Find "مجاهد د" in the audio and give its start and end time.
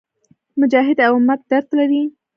0.59-1.01